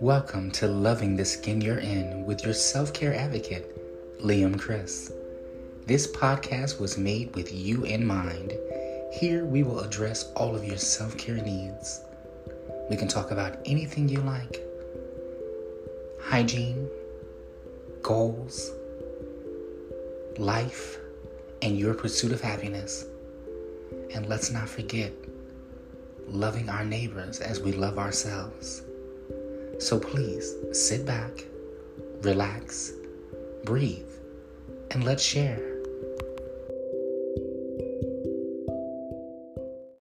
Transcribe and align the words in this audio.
Welcome 0.00 0.50
to 0.50 0.68
Loving 0.68 1.16
the 1.16 1.24
Skin 1.24 1.62
You're 1.62 1.78
In 1.78 2.26
with 2.26 2.44
your 2.44 2.52
self 2.52 2.92
care 2.92 3.14
advocate, 3.14 4.20
Liam 4.20 4.60
Chris. 4.60 5.10
This 5.86 6.06
podcast 6.06 6.78
was 6.78 6.98
made 6.98 7.34
with 7.34 7.50
you 7.50 7.84
in 7.84 8.06
mind. 8.06 8.52
Here 9.10 9.46
we 9.46 9.62
will 9.62 9.80
address 9.80 10.30
all 10.36 10.54
of 10.54 10.66
your 10.66 10.76
self 10.76 11.16
care 11.16 11.38
needs. 11.38 12.02
We 12.90 12.96
can 12.96 13.08
talk 13.08 13.30
about 13.30 13.56
anything 13.64 14.06
you 14.06 14.20
like 14.20 14.60
hygiene, 16.20 16.90
goals, 18.02 18.72
life, 20.36 20.98
and 21.62 21.78
your 21.78 21.94
pursuit 21.94 22.32
of 22.32 22.42
happiness. 22.42 23.06
And 24.12 24.26
let's 24.26 24.50
not 24.50 24.68
forget 24.68 25.14
loving 26.28 26.68
our 26.68 26.84
neighbors 26.84 27.40
as 27.40 27.60
we 27.60 27.72
love 27.72 27.98
ourselves. 27.98 28.82
So 29.86 30.00
please 30.00 30.52
sit 30.72 31.06
back, 31.06 31.44
relax, 32.22 32.90
breathe, 33.64 34.10
and 34.90 35.04
let's 35.04 35.22
share. 35.22 35.75